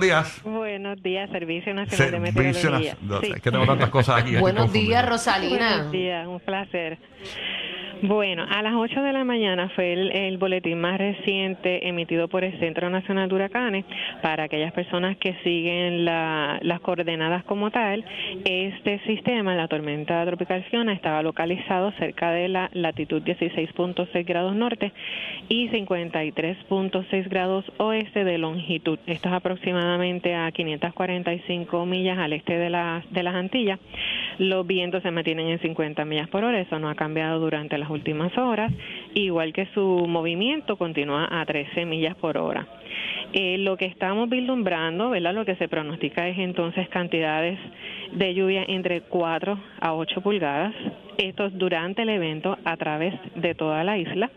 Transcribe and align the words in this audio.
buenos 0.00 0.24
días. 0.24 0.42
Buenos 0.44 1.02
días, 1.02 1.30
Servicio 1.30 1.74
Nacional 1.74 2.22
de 2.22 2.32
Servicio 2.32 2.42
Meteorología. 2.42 2.92
Nacional. 2.94 3.20
Sí. 3.22 3.32
Es 3.36 3.42
que 3.42 3.50
tengo 3.50 3.66
tantas 3.66 3.90
cosas 3.90 4.22
aquí. 4.22 4.36
Buenos 4.36 4.72
días, 4.72 5.06
Rosalina. 5.06 5.74
Buenos 5.74 5.92
días, 5.92 6.26
un 6.26 6.40
placer. 6.40 6.98
Bueno, 8.02 8.46
a 8.48 8.62
las 8.62 8.72
8 8.74 9.02
de 9.02 9.12
la 9.12 9.24
mañana 9.24 9.68
fue 9.74 9.92
el, 9.92 10.38
boletín 10.38 10.80
más 10.80 10.96
reciente 10.96 11.86
emitido 11.86 12.28
por 12.28 12.44
el 12.44 12.58
Centro 12.58 12.88
Nacional 12.88 13.28
de 13.28 13.34
Huracanes 13.34 13.84
para 14.22 14.44
aquellas 14.44 14.72
personas 14.72 15.18
que 15.18 15.34
siguen 15.44 16.06
la- 16.06 16.58
las 16.62 16.80
coordenadas 16.80 17.44
como 17.44 17.70
tal. 17.70 18.02
Este 18.46 19.00
sistema, 19.00 19.54
la 19.54 19.68
tormenta 19.68 20.24
tropical 20.24 20.62
Fiona, 20.70 20.94
estaba 20.94 21.22
localizado 21.22 21.92
cerca 21.98 22.30
de 22.30 22.48
la 22.48 22.70
latitud 22.72 23.22
16.6 23.22 24.24
grados 24.24 24.54
norte 24.56 24.92
y 25.50 25.68
53.6 25.68 27.28
grados 27.28 27.70
oeste 27.76 28.24
de 28.24 28.38
longitud. 28.38 28.98
Esto 29.06 29.28
es 29.28 29.34
aproximadamente 29.34 30.34
a 30.34 30.50
545 30.52 31.84
millas 31.84 32.16
al 32.18 32.32
este 32.32 32.56
de 32.56 32.70
las, 32.70 33.10
de 33.12 33.22
las 33.22 33.34
Antillas. 33.34 33.78
Los 34.38 34.66
vientos 34.66 35.02
se 35.02 35.10
mantienen 35.10 35.48
en 35.48 35.58
50 35.60 36.04
millas 36.06 36.28
por 36.28 36.44
hora, 36.44 36.58
eso 36.60 36.78
no 36.78 36.88
ha 36.88 36.94
cambiado 36.94 37.40
durante 37.40 37.76
las 37.76 37.89
últimas 37.90 38.36
horas, 38.38 38.72
igual 39.14 39.52
que 39.52 39.66
su 39.74 40.06
movimiento 40.08 40.76
continúa 40.76 41.28
a 41.30 41.44
13 41.44 41.84
millas 41.84 42.16
por 42.16 42.38
hora. 42.38 42.66
Eh, 43.32 43.58
lo 43.58 43.76
que 43.76 43.86
estamos 43.86 44.28
vislumbrando, 44.28 45.10
¿verdad? 45.10 45.34
Lo 45.34 45.44
que 45.44 45.54
se 45.56 45.68
pronostica 45.68 46.26
es 46.28 46.38
entonces 46.38 46.88
cantidades 46.88 47.58
de 48.12 48.34
lluvia 48.34 48.64
entre 48.66 49.02
4 49.02 49.58
a 49.80 49.94
8 49.94 50.20
pulgadas. 50.20 50.74
Esto 51.16 51.46
es 51.46 51.58
durante 51.58 52.02
el 52.02 52.08
evento 52.08 52.56
a 52.64 52.76
través 52.76 53.14
de 53.34 53.54
toda 53.54 53.84
la 53.84 53.98
isla. 53.98 54.30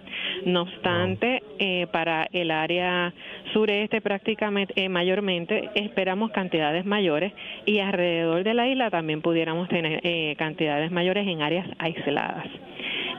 No 0.45 0.63
obstante, 0.63 1.41
eh, 1.57 1.87
para 1.91 2.27
el 2.33 2.51
área 2.51 3.13
sureste 3.53 4.01
prácticamente, 4.01 4.73
eh, 4.75 4.89
mayormente, 4.89 5.69
esperamos 5.75 6.31
cantidades 6.31 6.85
mayores 6.85 7.31
y 7.65 7.79
alrededor 7.79 8.43
de 8.43 8.53
la 8.53 8.67
isla 8.67 8.89
también 8.89 9.21
pudiéramos 9.21 9.69
tener 9.69 10.01
eh, 10.03 10.35
cantidades 10.37 10.91
mayores 10.91 11.25
en 11.27 11.41
áreas 11.41 11.67
aisladas. 11.79 12.47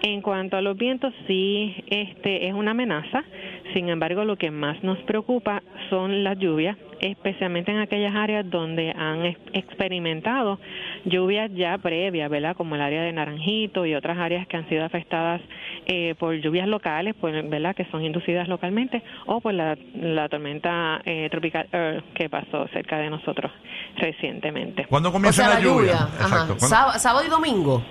En 0.07 0.21
cuanto 0.21 0.59
a 0.59 0.61
los 0.61 0.77
vientos, 0.77 1.15
sí, 1.27 1.75
este 1.87 2.47
es 2.47 2.53
una 2.53 2.73
amenaza. 2.73 3.25
Sin 3.73 3.89
embargo, 3.89 4.25
lo 4.27 4.37
que 4.37 4.51
más 4.51 4.83
nos 4.85 4.99
preocupa 5.05 5.63
son 5.89 6.23
las 6.23 6.39
lluvias, 6.39 6.77
especialmente 7.01 7.73
en 7.73 7.79
aquellas 7.79 8.15
áreas 8.15 8.49
donde 8.51 8.91
han 8.91 9.25
ex- 9.25 9.41
experimentado 9.55 10.61
lluvias 11.07 11.51
ya 11.55 11.79
previas, 11.79 12.29
¿verdad? 12.29 12.55
Como 12.55 12.75
el 12.75 12.83
área 12.83 13.03
de 13.03 13.13
Naranjito 13.15 13.87
y 13.87 13.95
otras 13.95 14.19
áreas 14.19 14.47
que 14.47 14.59
han 14.59 14.69
sido 14.69 14.85
afectadas 14.85 15.41
eh, 15.87 16.15
por 16.19 16.35
lluvias 16.35 16.69
locales, 16.69 17.15
pues, 17.19 17.49
¿verdad? 17.49 17.75
Que 17.75 17.87
son 17.87 18.05
inducidas 18.05 18.47
localmente, 18.47 19.03
o 19.25 19.41
por 19.41 19.55
la, 19.55 19.77
la 19.95 20.29
tormenta 20.29 21.01
eh, 21.07 21.29
tropical 21.31 21.67
Earl 21.73 22.05
que 22.15 22.29
pasó 22.29 22.69
cerca 22.75 22.99
de 22.99 23.09
nosotros 23.09 23.51
recientemente. 23.97 24.85
¿Cuándo 24.87 25.09
O 25.09 25.13
comienza 25.13 25.45
sea, 25.47 25.55
la 25.55 25.61
lluvia? 25.61 25.95
Ajá. 25.95 26.07
Exacto. 26.21 26.57
¿Cuándo- 26.59 26.77
Sáb- 26.77 26.99
sábado 26.99 27.25
y 27.27 27.31
domingo. 27.31 27.83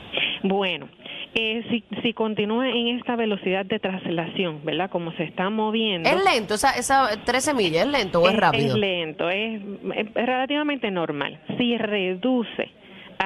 Bueno, 0.43 0.89
eh, 1.35 1.63
si, 1.69 1.83
si 2.01 2.13
continúa 2.13 2.69
en 2.69 2.89
esta 2.99 3.15
velocidad 3.15 3.65
de 3.65 3.79
traslación, 3.79 4.63
¿verdad? 4.63 4.89
Como 4.89 5.11
se 5.13 5.23
está 5.23 5.49
moviendo. 5.49 6.09
Es 6.09 6.23
lento, 6.23 6.53
esa, 6.53 6.71
esa 6.71 7.23
13 7.23 7.53
millas, 7.53 7.85
¿es 7.85 7.91
lento 7.91 8.21
o 8.21 8.29
es, 8.29 8.35
rápido? 8.35 8.75
Es 8.75 8.79
lento, 8.79 9.29
es, 9.29 9.61
es 9.95 10.13
relativamente 10.13 10.91
normal. 10.91 11.39
Si 11.57 11.77
reduce, 11.77 12.69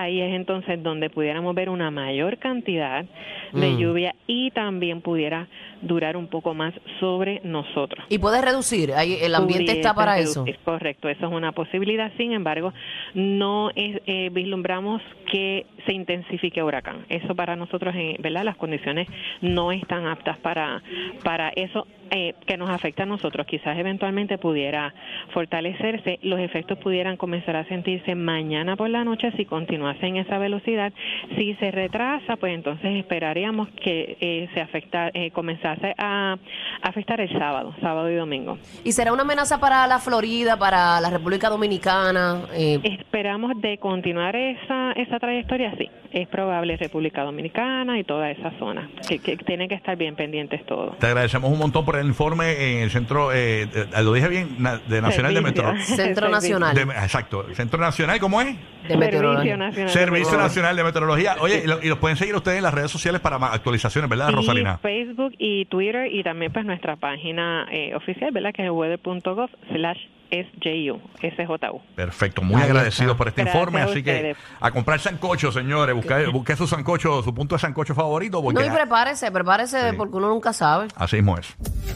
ahí 0.02 0.22
es 0.22 0.34
entonces 0.34 0.82
donde 0.82 1.10
pudiéramos 1.10 1.54
ver 1.56 1.70
una 1.70 1.92
mayor 1.92 2.38
cantidad 2.38 3.06
de 3.54 3.70
Mm. 3.72 3.78
lluvia 3.78 4.16
y 4.28 4.52
también 4.52 5.02
pudiera 5.02 5.48
durar 5.82 6.18
un 6.18 6.28
poco 6.28 6.54
más 6.54 6.74
sobre 7.00 7.40
nosotros. 7.44 8.06
Y 8.10 8.18
puede 8.20 8.42
reducir, 8.42 8.94
ahí 8.94 9.18
el 9.22 9.36
ambiente 9.36 9.72
está 9.72 9.94
para 9.94 10.18
eso. 10.20 10.44
reducir, 10.44 10.64
Correcto, 10.64 11.08
eso 11.10 11.26
es 11.28 11.32
una 11.32 11.52
posibilidad. 11.54 12.12
Sin 12.18 12.34
embargo, 12.34 12.74
no 13.14 13.70
es, 13.76 14.02
eh, 14.06 14.30
vislumbramos 14.32 15.02
que 15.32 15.66
se 15.86 15.94
intensifique 15.94 16.62
huracán. 16.62 17.06
Eso 17.10 17.36
para 17.36 17.56
nosotros, 17.56 17.94
eh, 17.96 18.18
¿verdad? 18.20 18.44
Las 18.44 18.58
condiciones 18.58 19.08
no 19.42 19.72
están 19.72 20.06
aptas 20.08 20.38
para, 20.40 20.82
para 21.24 21.50
eso 21.50 21.88
eh, 22.12 22.34
que 22.46 22.58
nos 22.58 22.70
afecta 22.70 23.04
a 23.04 23.06
nosotros. 23.06 23.46
Quizás 23.48 23.78
eventualmente 23.78 24.38
pudiera 24.38 24.94
fortalecerse, 25.34 26.20
los 26.24 26.40
efectos 26.40 26.78
pudieran 26.80 27.18
comenzar 27.18 27.56
a 27.56 27.66
sentirse 27.66 28.16
mañana 28.16 28.76
por 28.76 28.90
la 28.90 29.04
noche 29.04 29.32
si 29.38 29.46
continuase 29.88 30.08
en 30.08 30.18
esa 30.18 30.38
velocidad. 30.38 30.94
Si 31.36 31.54
se 31.56 31.72
retrasa, 31.72 32.36
pues 32.38 32.54
entonces 32.54 32.98
esperaríamos 32.98 33.70
que 33.84 34.18
eh, 34.20 34.50
se 34.54 34.62
afecta, 34.62 35.10
eh, 35.14 35.32
comenzase 35.32 35.94
a 35.98 36.38
afectar 36.82 37.20
el 37.22 37.30
sábado, 37.38 37.74
sábado 37.82 38.10
y 38.10 38.16
domingo. 38.16 38.58
¿Y 38.84 38.92
será 38.92 39.14
una 39.14 39.24
amenaza 39.24 39.60
para 39.60 39.88
la 39.88 40.00
Florida, 40.00 40.58
para 40.58 41.00
la 41.02 41.10
República 41.10 41.50
Dominicana? 41.50 42.44
Eh, 42.54 42.80
Esperamos 42.84 43.60
de 43.62 43.78
continuar 43.78 44.36
esa, 44.36 44.92
esa 44.94 45.20
trayectoria, 45.20 45.74
sí. 45.78 45.90
Es 46.12 46.28
probable 46.28 46.78
República 46.78 47.24
Dominicana 47.24 48.00
y 48.00 48.04
toda 48.04 48.32
esa 48.32 48.52
zona, 48.60 48.90
que, 49.08 49.20
que 49.20 49.38
tienen 49.38 49.68
que 49.70 49.76
estar 49.76 49.96
bien 49.98 50.16
pendientes 50.16 50.66
todos. 50.66 50.98
Te 51.00 51.08
agradecemos 51.08 51.52
un 51.52 51.60
montón 51.60 51.84
por 51.86 51.98
el 51.98 52.06
informe 52.08 52.74
en 52.78 52.84
el 52.84 52.90
centro, 52.90 53.32
eh, 53.34 53.68
lo 54.04 54.14
dije 54.14 54.28
bien, 54.30 54.56
na- 54.60 54.78
de 54.78 55.02
Nacional 55.02 55.34
de. 55.34 55.42
Metro. 55.42 55.74
Centro 55.80 56.30
Nacional. 56.30 56.76
de- 56.76 56.82
exacto, 56.84 57.46
Centro 57.54 57.80
Nacional, 57.80 58.20
¿cómo 58.20 58.42
es? 58.42 58.56
de. 58.88 58.94
Servicio 58.98 59.58
Nacional. 59.58 59.74
de 59.74 59.88
Servicio. 59.90 60.38
Nacional 60.38 60.76
de 60.76 60.84
Meteorología. 60.84 61.36
Oye, 61.42 61.62
y, 61.64 61.68
lo- 61.68 61.84
y 61.84 61.88
los 61.90 61.98
pueden 61.98 62.18
seguir 62.18 62.36
ustedes 62.36 62.58
en 62.58 62.64
las 62.64 62.74
redes 62.74 62.90
sociales 62.92 63.20
para 63.22 63.38
más 63.38 63.54
actualizaciones, 63.54 64.10
¿verdad, 64.10 64.30
Y 64.30 64.36
Rosalina? 64.36 64.78
Facebook 64.78 65.34
y 65.38 65.66
Twitter 65.66 66.08
y 66.14 66.24
también 66.24 66.52
pues 66.54 66.66
nuestra 66.66 66.96
página 66.96 67.68
eh, 67.72 67.94
oficial, 67.96 68.32
¿verdad? 68.32 68.54
Que 68.54 68.64
es 68.66 68.72
weather.gov 68.72 69.50
slash 69.74 70.00
SJU, 70.30 71.00
SJU. 71.22 71.82
Perfecto, 71.96 72.42
muy 72.42 72.56
Ahí 72.62 72.70
está. 72.88 73.16
por 73.16 73.28
este 73.28 73.42
Gracias 73.44 73.56
informe. 73.56 73.82
Así 73.82 74.04
que 74.04 74.36
a 74.60 74.72
comprar 74.72 75.00
sancocho, 75.00 75.52
señores. 75.52 75.96
Busque, 75.96 76.28
busque 76.28 76.56
su 76.56 76.68
sancocho, 76.68 77.24
su 77.24 77.34
punto 77.34 77.56
de 77.56 77.60
sancocho 77.60 77.96
favorito. 77.96 78.42
Porque 78.42 78.60
No, 78.60 78.66
y 78.66 78.70
prepárese, 78.70 79.32
prepárese 79.32 79.92
Sí. 79.92 79.96
porque 79.98 80.18
uno 80.18 80.28
nunca 80.30 80.54
sabe. 80.54 80.88
así 80.96 81.16
mismo 81.18 81.38
es. 81.38 81.48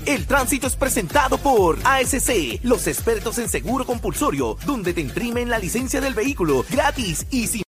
El 0.06 0.26
tránsito 0.26 0.68
es 0.68 0.76
presentado 0.76 1.38
por 1.38 1.78
ASC, 1.84 2.60
los 2.64 2.88
expertos 2.88 3.38
en 3.38 3.50
seguro 3.50 3.86
compulsorio, 3.86 4.58
donde 4.66 4.94
te 4.94 5.02
imprimen 5.02 5.50
la 5.50 5.60
licencia 5.60 6.00
del 6.02 6.14
vehículo 6.14 6.64
gratis 6.70 7.28
y 7.32 7.48
sin 7.48 7.60